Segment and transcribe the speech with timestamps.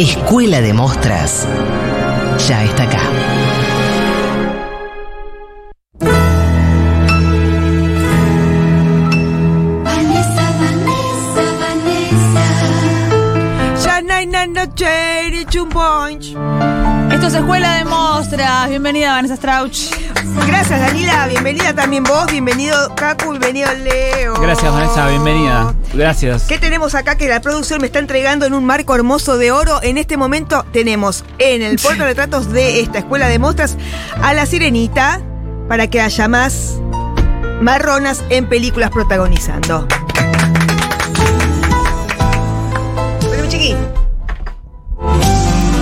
[0.00, 1.46] Escuela de Mostras
[2.48, 3.02] ya está acá.
[9.84, 12.46] Vanessa, Vanessa, Vanessa.
[13.84, 16.34] Ya no hay nada cherry, chumponch.
[17.12, 18.09] Esto es Escuela de Mostras.
[18.68, 19.94] Bienvenida, Vanessa Strauch.
[20.46, 21.26] Gracias, Danila.
[21.26, 22.26] Bienvenida también vos.
[22.26, 23.30] Bienvenido, Cacu.
[23.30, 24.34] Bienvenido, Leo.
[24.34, 25.74] Gracias, Vanessa, bienvenida.
[25.94, 26.42] Gracias.
[26.42, 29.80] ¿Qué tenemos acá que la producción me está entregando en un marco hermoso de oro?
[29.82, 33.78] En este momento tenemos en el portarretratos de esta escuela de mostras
[34.22, 35.22] a la sirenita
[35.66, 36.74] para que haya más
[37.62, 39.88] marronas en películas protagonizando.
[43.28, 43.74] Bueno, chiqui.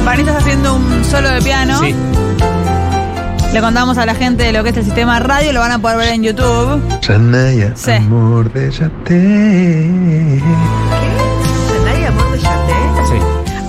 [0.04, 1.80] Vanessa está haciendo un solo de piano.
[1.80, 1.94] Sí.
[3.52, 5.52] Le contamos a la gente de lo que es el sistema radio.
[5.52, 6.80] Lo van a poder ver en YouTube.
[7.00, 7.92] Sanaya, Sí.
[7.92, 8.70] amor de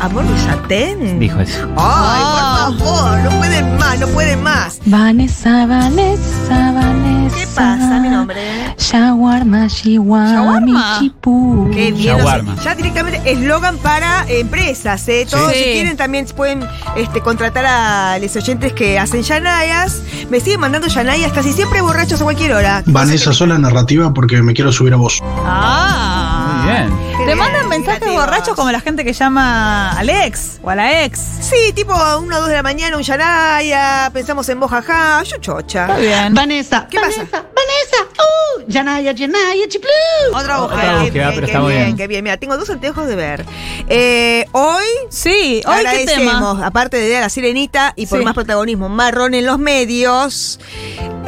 [0.10, 1.20] ¿Amor de Yatén?
[1.20, 1.68] dijo eso.
[1.78, 4.80] Ay, por favor, no pueden más, no pueden más.
[4.86, 7.36] Vanessa, Vanessa, Vanessa.
[7.38, 8.40] ¿Qué pasa, mi nombre?
[8.78, 10.98] Shawarma, Shiwami, Shawarma.
[11.00, 11.66] Qué Chipu.
[11.70, 11.96] bien.
[11.98, 12.56] sea, Shawarma.
[12.64, 15.28] ya directamente eslogan para empresas, ¿eh?
[15.30, 15.58] Todos, Sí.
[15.60, 20.02] si quieren, también pueden este, contratar a los oyentes que hacen yanayas.
[20.32, 22.82] Me siguen mandando yanayas casi siempre borrachos a cualquier hora.
[22.88, 25.22] Vanessa, sola narrativa porque me quiero subir a vos.
[25.46, 26.19] Ah.
[26.64, 26.90] Bien.
[27.18, 28.26] Te bien, mandan mensajes creativos.
[28.26, 31.20] borrachos como la gente que llama al ex o a la ex.
[31.42, 35.24] Sí, tipo a una o dos de la mañana, un yanaya, pensamos en vos, jaja,
[35.24, 35.82] yo chocha.
[35.88, 36.34] Está bien.
[36.34, 36.88] Vanessa.
[36.90, 37.22] ¿Qué pasa?
[37.32, 38.04] Vanessa.
[38.18, 39.89] Uh, Yanaya, Yanaya, Chiplu.
[40.33, 41.02] Otra Otra búsqueda.
[41.02, 41.98] búsqueda, Qué pero qué está muy bien.
[41.98, 43.45] Qué bien, mira, tengo dos anteojos de ver.
[43.88, 46.66] Eh, hoy Sí, hoy qué tema.
[46.66, 48.26] Aparte de a la sirenita y por Sí.
[48.26, 50.60] más protagonismo marrón en los medios,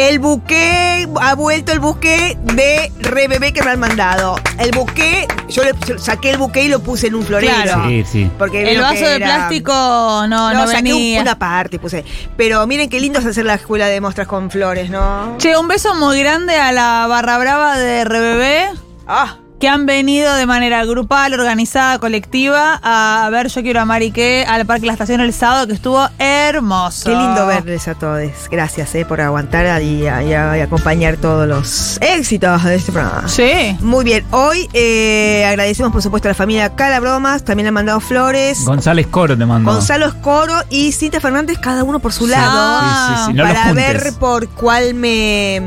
[0.09, 4.35] el buque, ha vuelto el buque de Re Bebé que me han mandado.
[4.59, 7.53] El buque, yo le yo saqué el buque y lo puse en un florero.
[7.63, 7.87] Claro.
[7.87, 8.31] Sí, sí.
[8.37, 11.21] Porque El vaso de plástico no, no, saqué un- venía.
[11.21, 12.03] una parte puse.
[12.37, 15.35] Pero miren qué lindo es hacer la escuela de mostras con flores, ¿no?
[15.37, 20.33] Che, un beso muy grande a la barra brava de RBB Ah, que han venido
[20.33, 25.21] de manera grupal, organizada, colectiva a ver Yo Quiero a Mariqué al Parque La Estación
[25.21, 27.03] el sábado que estuvo hermoso.
[27.07, 28.23] qué lindo verles a todos.
[28.49, 33.27] Gracias eh, por aguantar y, a- y y acompañar todos los éxitos de este programa.
[33.27, 33.77] Sí.
[33.81, 37.99] Muy bien, hoy eh, agradecemos por supuesto a la familia Calabromas, también le han mandado
[37.99, 38.65] flores.
[38.65, 39.71] González Coro te mandó.
[39.73, 43.43] Gonzalo Escoro y Cinta Fernández, cada uno por su Sí, lado, sí, sí, sí, no
[43.43, 45.61] para ver por cuál me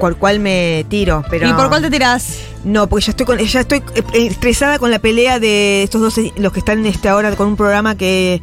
[0.00, 1.24] por cuál me tiro.
[1.30, 2.38] Pero ¿Y por cuál te tirás?
[2.66, 6.20] No, porque ya estoy con, ya estoy eh, estresada con la pelea de estos dos
[6.36, 8.42] los que están en este ahora con un programa que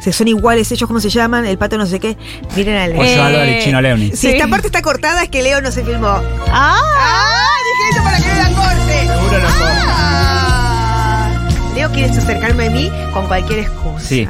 [0.00, 2.16] se son iguales ellos cómo se llaman, el pato no sé qué.
[2.54, 4.10] Miren al Pollo Eh, Álvarez y Chino Leoni.
[4.10, 4.28] Si sí.
[4.28, 6.06] esta parte está cortada es que Leo no se filmó.
[6.06, 6.78] ¡Ah!
[6.80, 7.46] ¡Ah!
[7.64, 9.00] Dije eso para que no la corte.
[9.08, 9.84] Seguro lo corta.
[9.88, 11.48] Ah.
[11.74, 14.06] Leo quiere acercarme a mí con cualquier excusa.
[14.06, 14.28] Sí.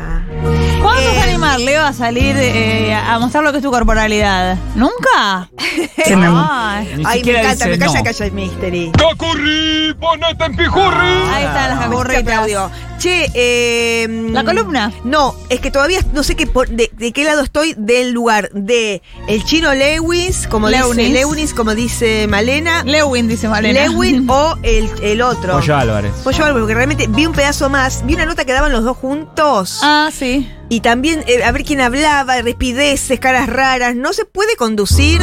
[0.82, 3.70] ¿Cuándo Eh, vas a animar, Leo, a salir eh, a mostrar lo que es tu
[3.70, 4.56] corporalidad?
[4.74, 5.48] ¿Nunca?
[6.06, 6.94] Ay.
[6.96, 8.04] Ni Ay, me encanta, me calla, no.
[8.04, 8.92] calla el mystery.
[8.92, 9.94] ¡Cacurri!
[9.98, 11.06] ¡Ponete en pijurri!
[11.32, 12.70] Ahí están las Te cacurritas.
[13.04, 14.90] Che, eh, ¿La columna?
[15.04, 18.48] No, es que todavía no sé qué por- de, de qué lado estoy del lugar
[18.54, 21.08] de el chino Lewis, como Leunis.
[21.08, 23.82] dice Lewis, como dice Malena, Lewin, dice Malena.
[23.82, 25.52] Lewin o el, el otro.
[25.52, 26.12] Pollo Álvarez.
[26.24, 28.96] Pollo Álvarez, porque realmente vi un pedazo más, vi una nota que daban los dos
[28.96, 29.80] juntos.
[29.82, 30.50] Ah, sí.
[30.70, 33.94] Y también eh, a ver quién hablaba, respideces, caras raras.
[33.96, 35.20] No se puede conducir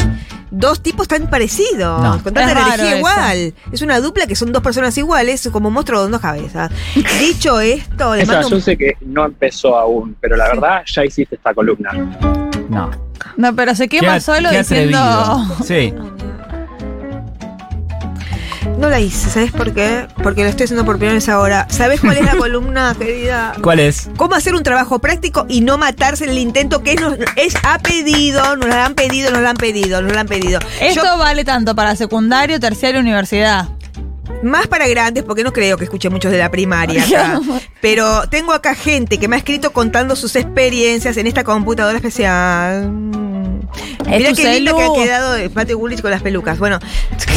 [0.51, 2.11] dos tipos tan parecidos, No.
[2.23, 2.97] con tanta energía eso.
[2.97, 3.53] igual.
[3.71, 6.69] Es una dupla que son dos personas iguales, como un monstruo con dos cabezas.
[7.19, 11.05] Dicho esto, le Esa, mando yo sé que no empezó aún, pero la verdad ya
[11.05, 11.91] hiciste esta columna.
[12.69, 12.91] No.
[13.37, 15.45] No, pero se quema solo diciendo.
[15.65, 15.93] Sí.
[18.77, 20.07] No la hice, ¿sabes por qué?
[20.23, 21.67] Porque lo estoy haciendo por primera vez ahora.
[21.69, 23.53] ¿Sabes cuál es la columna, querida?
[23.61, 24.09] ¿Cuál es?
[24.17, 27.55] ¿Cómo hacer un trabajo práctico y no matarse en el intento que es, nos- es
[27.63, 30.59] a pedido, nos la han pedido, nos la han pedido, nos la han pedido?
[30.79, 33.67] Esto Yo- vale tanto para secundario, terciario, universidad.
[34.43, 37.39] Más para grandes, porque no creo que escuche muchos de la primaria acá.
[37.81, 42.89] Pero tengo acá gente que me ha escrito contando sus experiencias en esta computadora especial.
[44.09, 44.75] Es tu qué celu.
[44.75, 46.59] que ha quedado eh, Mateo Gullich con las pelucas.
[46.59, 46.79] Bueno,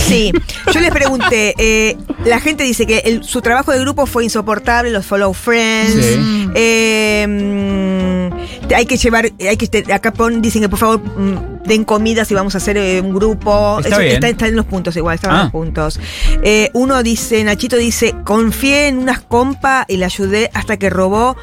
[0.07, 0.33] sí.
[0.73, 4.91] Yo les pregunté, eh, la gente dice que el- su trabajo de grupo fue insoportable,
[4.91, 5.93] los follow friends.
[5.95, 6.49] Sí.
[6.55, 11.85] eh, mm, hay que llevar, hay que acá pon- dicen que por favor mm, den
[11.85, 13.79] comida si vamos a hacer eh, un grupo.
[13.81, 14.15] Está bien.
[14.15, 15.43] está, está en los puntos igual, estaban Ah.
[15.45, 15.99] los puntos.
[16.43, 21.37] Eh, uno dice, Nachito dice, confié en unas compas y le ayudé hasta que robó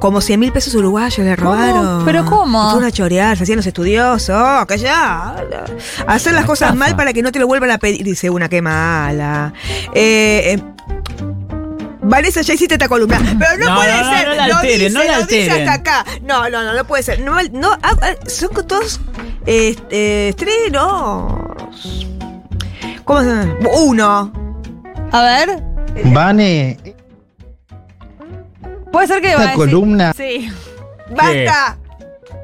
[0.00, 1.52] como 100 mil pesos uruguayos, le ¿Cómo?
[1.52, 2.04] robaron.
[2.04, 2.70] ¿Pero cómo?
[2.70, 4.34] Fueron a chorear, se hacían los estudiosos.
[4.36, 5.36] Oh, callá.
[6.06, 8.04] Hacer las cosas mal para que no te lo vuelvan a pedir.
[8.04, 9.52] Dice una, qué mala.
[9.94, 10.62] Eh, eh,
[12.04, 13.18] Vanessa, ya hiciste esta columna.
[13.38, 14.28] Pero no, No, puede no, no, ser.
[14.28, 15.68] no la alteren, dice, no la lo dice alteren.
[15.68, 16.04] hasta acá.
[16.22, 17.20] No, no, no, no puede ser.
[17.20, 19.00] No, no, ah, ah, son todos
[19.46, 22.06] eh, estrenos.
[23.04, 23.56] ¿Cómo se llama?
[23.84, 24.32] Uno.
[25.10, 25.62] A ver,
[26.06, 26.78] Vane,
[28.90, 30.48] puede ser que va a esta decir- columna Sí.
[31.10, 31.78] Basta.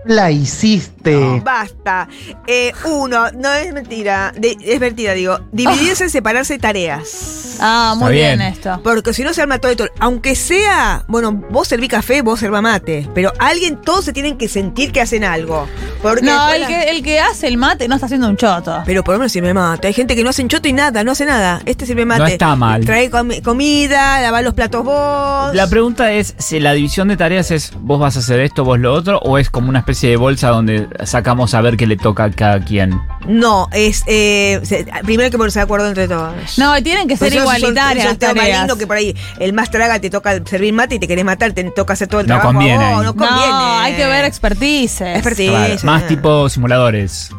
[0.04, 1.40] La hiciste.
[1.44, 2.08] Basta.
[2.46, 4.32] Eh, uno, no es mentira.
[4.36, 5.38] De- es mentira, digo.
[5.52, 7.56] Dividirse y separarse tareas.
[7.60, 8.38] Ah, muy Está bien.
[8.38, 8.52] bien.
[8.52, 8.80] esto.
[8.84, 9.86] Porque si no se arma todo esto.
[9.98, 13.08] Aunque sea, bueno, vos serví café, vos servá mate.
[13.14, 15.66] Pero alguien, todos se tienen que sentir que hacen algo.
[16.02, 18.36] Porque No, después el la- que, el que hace el mate no está haciendo un
[18.36, 18.82] choto.
[18.86, 19.88] Pero por lo menos sirve mate.
[19.88, 21.60] Hay gente que no hacen choto y nada, no hace nada.
[21.64, 22.20] Este sirve mate.
[22.20, 22.84] No está mal.
[22.84, 25.54] Trae comi- comida, lavar los platos vos.
[25.54, 28.78] La pregunta es si la división de tareas es vos vas a hacer esto, vos
[28.78, 31.96] lo otro, o es como una especie de bolsa donde sacamos a ver qué le
[31.96, 33.00] toca a cada quien.
[33.26, 34.04] No, es.
[34.06, 36.58] Eh, se- primero hay que ponerse de acuerdo entre todos.
[36.58, 38.58] No, tienen que ser Pues yo soy un igualitarias las tareas.
[38.58, 41.52] maligno que por ahí el más traga te toca servir mate y te querés matar,
[41.52, 42.50] te toca hacer todo el No trabajo.
[42.50, 43.04] a conviene vos, ahí.
[43.06, 43.48] no conviene.
[43.48, 45.00] No, hay que ver expertise.
[45.00, 45.50] Expertise.
[45.50, 46.08] Claro, Sí, más sí.
[46.08, 47.30] tipo simuladores.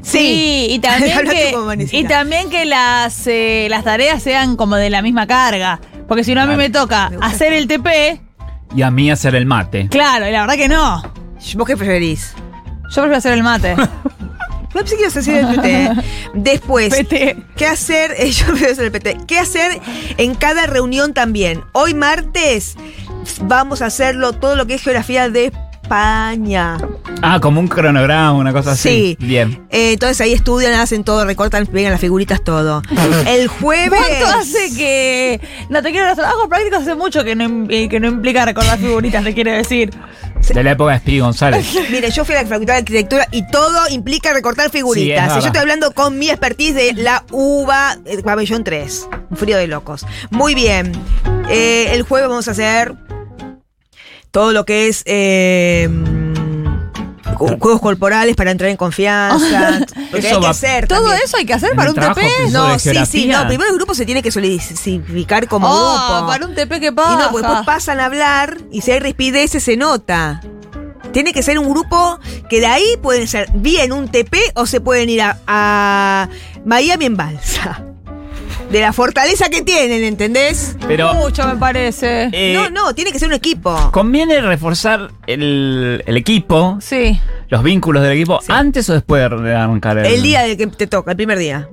[0.00, 1.98] Sí, y también que, tú como Vanesita.
[1.98, 5.78] y también que las, eh, las tareas sean como de la misma carga.
[6.08, 6.58] Porque si no a mí Claro.
[6.62, 7.30] me toca Me gusta.
[7.32, 8.18] hacer el TP,
[8.74, 9.88] Y a mí hacer el mate.
[9.90, 11.17] claro, y la verdad que no.
[11.56, 12.34] ¿Vos qué preferís?
[12.90, 13.76] Yo prefiero hacer el mate.
[14.74, 15.90] No ibas a decir el PT.
[16.34, 17.36] Después, PT.
[17.56, 18.14] ¿qué hacer?
[18.18, 19.16] Eh, Yo prefiero hacer el PT.
[19.26, 19.80] ¿Qué hacer
[20.18, 21.62] en cada reunión también?
[21.72, 22.76] Hoy martes
[23.42, 25.52] vamos a hacerlo todo lo que es geografía de
[25.88, 26.76] España.
[27.22, 29.16] Ah, como un cronograma, una cosa así.
[29.18, 29.26] Sí.
[29.26, 29.66] Bien.
[29.70, 32.82] Eh, entonces ahí estudian, hacen todo, recortan, pegan las figuritas, todo.
[33.26, 33.98] El jueves.
[33.98, 35.40] ¿Cuánto hace que.?
[35.70, 38.78] No te quiero los trabajos prácticos hace mucho que no, eh, que no implica recordar
[38.78, 39.90] figuritas, te quiero decir.
[40.54, 41.66] De la época de Speedy González.
[41.90, 45.28] Mire, yo fui a la Facultad de Arquitectura y todo implica recortar Sí, figuritas.
[45.36, 49.08] es yo estoy hablando con mi expertise de la uva eh, pabellón 3.
[49.30, 50.06] Un frío de locos.
[50.30, 50.92] Muy bien.
[51.50, 52.94] Eh, el jueves vamos a hacer
[54.30, 55.88] todo lo que es eh,
[57.38, 59.80] juegos corporales para entrar en confianza.
[60.10, 60.88] Porque Eso hay que hacer.
[60.88, 61.22] ¿Todo también.
[61.24, 62.26] eso hay que hacer para un trabajo TP?
[62.46, 63.46] que- No, sí, sí, no.
[63.46, 66.26] Primero el grupo se tiene que solidificar como Oh, grupo.
[66.26, 67.24] para un TP que Y pasa.
[67.26, 70.40] no, porque después pasan a hablar y si hay rispideces se nota.
[71.12, 72.20] Tiene que ser un grupo
[72.50, 76.28] que de ahí pueden ser bien un TP o se pueden ir a, a
[76.66, 77.82] Miami en balsa.
[78.70, 80.76] De la fortaleza que tienen, ¿entendés?
[80.86, 82.28] Pero Mucho me parece.
[82.32, 83.90] eh, no, no, tiene que ser un equipo.
[83.92, 87.18] conviene reforzar el, el equipo, Sí.
[87.48, 88.52] los vínculos del equipo, Sí.
[88.52, 91.68] antes o después de arrancar el, El día del que te toca, el primer día.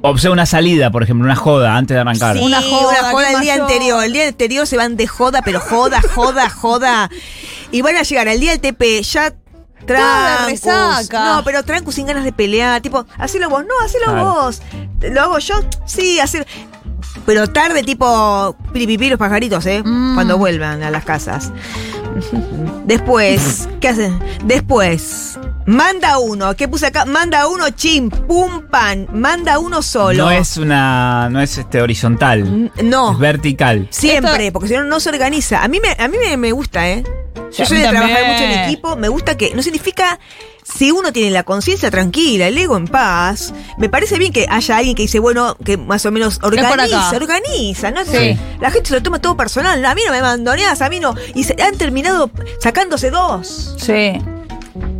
[0.00, 2.36] O sea, una salida, por ejemplo, una joda antes de arrancar.
[2.38, 4.04] Sí, Una una joda, joda, qué el día anterior.
[4.04, 7.10] El día anterior se van de joda, pero joda, joda, joda.
[7.70, 9.34] Y van a llegar al día del TP ya
[9.84, 10.46] trancus.
[10.50, 11.24] resaca.
[11.36, 12.80] No, pero trancus sin ganas de pelear.
[12.80, 13.62] Tipo, hacelo vos.
[13.64, 14.24] No, hacelo Claro.
[14.34, 14.62] vos.
[15.00, 15.54] ¿Lo hago yo?
[15.86, 16.46] Sí, hacer.
[17.26, 19.82] Pero tarde, tipo, piripipi los pajaritos, ¿eh?
[19.84, 20.14] Mm.
[20.14, 21.52] Cuando vuelvan a las casas.
[22.84, 24.18] Después, ¿qué hacen?
[24.44, 26.54] Después, manda uno.
[26.54, 27.04] ¿Qué puse acá?
[27.06, 29.06] Manda uno, chim, pum, pan.
[29.12, 30.24] Manda uno solo.
[30.24, 31.28] No es una.
[31.30, 32.70] no es este horizontal.
[32.82, 33.12] No.
[33.12, 33.88] Es vertical.
[33.90, 35.62] Siempre, porque si no, no se organiza.
[35.64, 37.04] A mí me, a mí me, me gusta, ¿eh?
[37.54, 38.32] Sí, Yo soy de trabajar también.
[38.32, 39.54] mucho en equipo, me gusta que.
[39.54, 40.18] No significa.
[40.64, 44.78] Si uno tiene la conciencia tranquila, el ego en paz, me parece bien que haya
[44.78, 48.02] alguien que dice, bueno, que más o menos organiza, organiza, ¿no?
[48.06, 48.34] Sí.
[48.62, 49.84] La gente se lo toma todo personal.
[49.84, 51.14] A mí no me mandoneas, a mí no.
[51.34, 52.30] Y se, han terminado
[52.60, 53.74] sacándose dos.
[53.78, 54.12] Sí.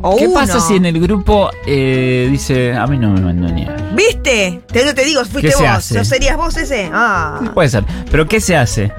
[0.02, 0.34] O ¿Qué uno.
[0.34, 3.74] pasa si en el grupo eh, dice, a mí no me mandó ni a-"?
[3.94, 4.60] ¿Viste?
[4.70, 5.72] Te, te digo, fuiste ¿Qué se vos.
[5.72, 5.94] hace?
[5.94, 6.90] ¿No serías vos ese?
[6.92, 7.40] Ah.
[7.54, 7.84] Puede ser.
[8.10, 8.92] Pero ¿qué se hace?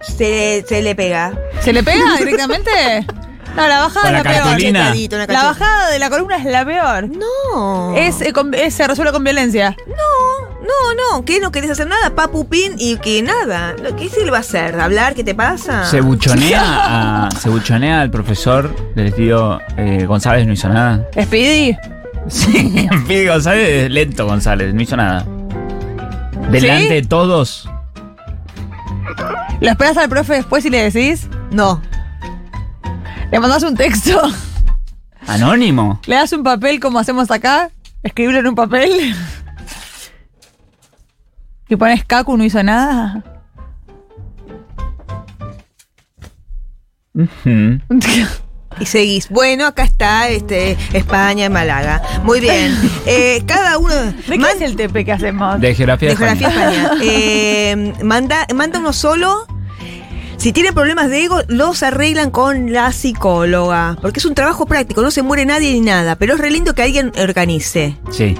[0.00, 1.32] Se, se le pega.
[1.64, 2.70] ¿Se le pega directamente?
[3.56, 4.56] No, la bajada es la peor.
[4.70, 7.08] una La bajada de la columna es la peor.
[7.08, 7.94] No.
[7.96, 9.76] Es, eh, con- es- se resuelve con violencia.
[9.86, 13.74] No, no, no, que no querés hacer nada, papu pin y que nada.
[13.80, 14.80] Lo- ¿Qué se le va a hacer?
[14.80, 15.14] ¿Hablar?
[15.14, 15.84] ¿Qué te pasa?
[15.86, 16.62] Se buchonea,
[17.26, 21.06] a- se buchonea al profesor del tío eh, González, no hizo nada.
[21.22, 21.76] Speedy.
[22.28, 25.24] Sí, Pide González es lento González, no hizo nada.
[26.50, 26.94] Delante ¿Sí?
[26.94, 27.68] de todos.
[29.60, 31.28] ¿Lo esperas al profe después y le decís?
[31.54, 31.80] No.
[33.30, 34.20] Le mandás un texto.
[35.28, 36.00] Anónimo.
[36.06, 37.70] Le das un papel como hacemos acá,
[38.02, 39.14] escribirlo en un papel.
[41.68, 43.22] Y pones Kaku no hizo nada.
[48.80, 49.28] Y seguís.
[49.30, 52.02] Bueno, acá está este, España, Málaga.
[52.24, 52.74] Muy bien.
[53.06, 53.94] Eh, cada uno.
[53.94, 55.60] ¿De qué man- es el TP que hacemos?
[55.60, 56.50] De geografía de de España.
[56.50, 57.00] geografía España.
[57.02, 59.46] Eh, manda, manda uno solo.
[60.44, 63.96] Si tienen problemas de ego, los arreglan con la psicóloga.
[64.02, 66.16] Porque es un trabajo práctico, no se muere nadie ni nada.
[66.16, 67.98] Pero es re lindo que alguien organice.
[68.10, 68.36] Sí.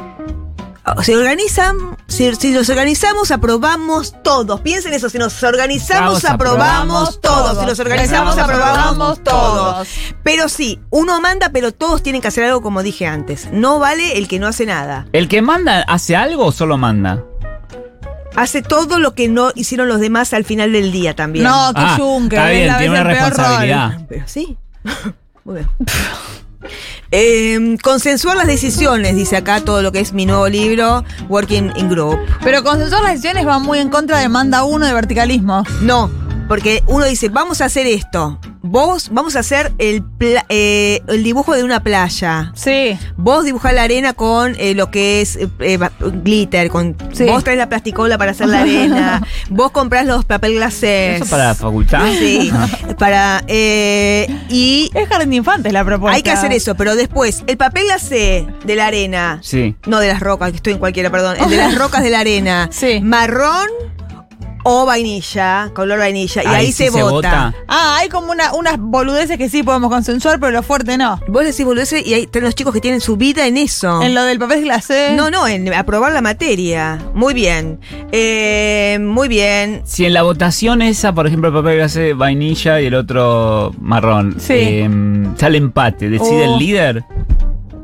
[1.01, 4.61] Se organizan, si, si nos organizamos, aprobamos todos.
[4.61, 7.59] Piensen eso, si nos organizamos, Vamos, aprobamos aprobamos todos.
[7.61, 9.89] Si nos organizamos, aprobamos aprobamos todos.
[9.89, 9.89] todos.
[10.23, 13.49] Pero sí, uno manda, pero todos tienen que hacer algo como dije antes.
[13.51, 15.07] No vale el que no hace nada.
[15.15, 17.25] ¿El que manda hace algo o solo manda?
[18.37, 21.45] Hace todo lo que no hicieron los demás al final del día también.
[21.45, 22.37] No, que Ah, yunque.
[22.37, 23.93] está bien, tiene una el peor responsabilidad.
[23.93, 24.07] rol.
[24.09, 24.57] Pero sí.
[25.45, 25.69] Muy bien.
[27.11, 31.89] Eh, consensuar las decisiones, dice acá todo lo que es mi nuevo libro, Working in
[31.89, 32.19] Group.
[32.43, 35.63] Pero consensuar las decisiones va muy en contra de manda uno de verticalismo.
[35.83, 36.11] No,
[36.49, 38.41] porque uno dice, vamos a hacer esto.
[38.67, 42.51] Vos, vamos a hacer el, pla- eh, el dibujo de una playa.
[42.55, 42.99] Sí.
[43.19, 45.79] Vos dibujás la arena con eh, lo que es eh,
[46.23, 47.25] glitter, con Sí.
[47.27, 51.21] vos traes la plasticola para hacer la arena, vos comprás los papel glacés.
[51.21, 52.07] ¿Eso para la facultad?
[52.19, 52.51] Sí,
[52.99, 56.17] para eh, y Es jardín de infantes la propuesta.
[56.17, 59.77] hay que hacer eso, pero después el papel glacé de la arena, Sí.
[59.87, 62.21] no de las rocas, que estoy en cualquiera, perdón, el de las rocas de la
[62.21, 63.01] arena, Sí.
[63.03, 63.69] marrón
[64.65, 67.55] o vainilla, color vainilla, y ahí, sí se, vota.
[67.69, 71.21] Ah, hay como una, unas boludeces que sí podemos consensuar, pero lo fuerte no.
[71.29, 74.03] Vos decís boludeces y hay los chicos que tienen su vida en eso.
[74.03, 75.13] En lo del papel glacé.
[75.15, 76.99] No, no, en aprobar la materia.
[77.15, 77.79] Muy bien.
[78.11, 79.83] Eh, muy bien.
[79.85, 84.37] Si en la votación esa, por ejemplo, el papel hace vainilla y el otro marrón,
[84.41, 84.55] Sí.
[84.57, 84.89] eh,
[85.37, 86.55] sale empate, ¿decide Oh.
[86.55, 87.05] el líder?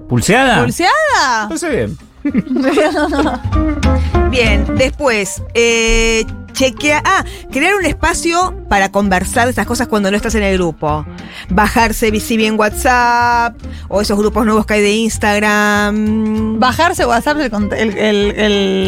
[0.08, 0.62] ¿Pulseada?
[0.62, 1.48] ¿Pulseada?
[1.50, 1.98] No sé bien.
[4.30, 6.24] Bien, después, eh,
[6.60, 7.02] chequea.
[7.04, 11.06] Ah, crear un espacio para conversar de estas cosas cuando no estás en el grupo.
[11.48, 13.56] Bajarse si bien WhatsApp
[13.88, 16.58] o esos grupos nuevos que hay de Instagram.
[16.60, 17.38] Bajarse WhatsApp
[17.72, 18.30] el, el,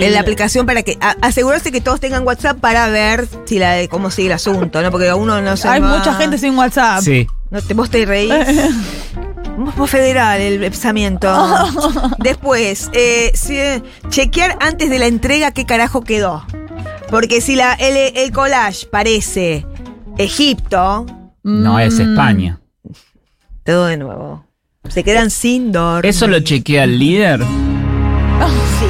[0.02, 3.76] el, la aplicación para que a- asegurarse que todos tengan WhatsApp para ver si la
[3.88, 4.91] cómo sigue el asunto, ¿no?
[4.91, 7.00] Porque uno no se Hay va- mucha gente sin WhatsApp.
[7.02, 7.26] Sí.
[7.50, 8.33] No te, vos te reís.
[9.87, 11.31] Federal el pensamiento.
[12.19, 13.59] Después, eh, sí,
[14.09, 16.45] chequear antes de la entrega qué carajo quedó.
[17.12, 19.64] Porque si la, el, el collage parece
[20.19, 21.07] Egipto,
[21.45, 22.00] No, es Mm.
[22.11, 22.61] España.
[23.64, 24.45] todo de nuevo.
[24.88, 26.07] Se quedan sin dormir.
[26.07, 27.40] ¿Eso lo chequea el líder?
[28.81, 28.87] Sí.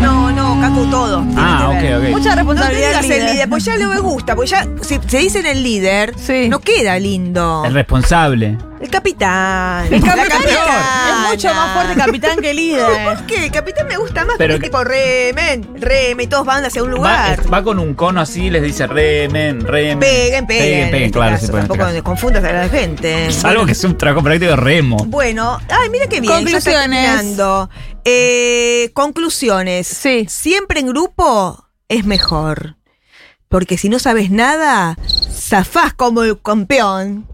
[0.00, 1.24] No, no, Cacu, todo.
[1.36, 2.08] Ah, ok, ok.
[2.10, 2.88] Mucha No te responsabilidad.
[2.88, 3.48] digas del el líder.
[3.50, 6.48] pues ya no me gusta, pues ya si se dicen el líder, Sí.
[6.48, 7.64] no queda lindo.
[7.66, 8.56] El responsable.
[8.80, 9.92] El capitán.
[9.92, 13.04] El capitán es- mucho más fuerte capitán que líder.
[13.04, 13.46] ¿Por qué?
[13.46, 16.64] El capitán me gusta más Pero porque que- es tipo remen, remen, y todos van
[16.64, 17.40] hacia un lugar.
[17.52, 19.98] va con un cono así y les dice remen, remen.
[19.98, 20.62] Peguen, peguen.
[20.64, 21.46] Peguen, en peguen, este claro, caso.
[21.46, 22.02] se pueden Tampoco entrar.
[22.04, 23.32] confundas a la gente.
[23.32, 24.96] Salvo que es un trabajo práctico de remo.
[25.06, 26.32] Bueno, ay, mira qué bien.
[26.46, 27.36] ya está Conclusiones.
[28.04, 29.86] Eh, conclusiones.
[29.86, 30.26] Sí.
[30.28, 32.76] Siempre en grupo es mejor.
[33.48, 34.96] Porque si no sabes nada,
[35.32, 37.26] zafás como el campeón.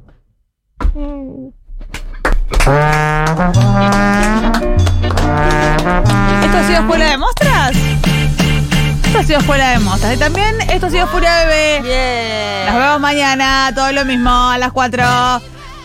[6.42, 7.76] ¿Esto ha sido Escuela de Mostras?
[9.04, 10.14] Esto ha sido Escuela de Mostras.
[10.14, 11.80] Y también esto ha sido Furia Bebé.
[11.82, 12.66] Bien.
[12.66, 15.02] Nos vemos mañana, todo lo mismo, a las 4.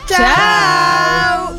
[0.07, 1.58] Chao.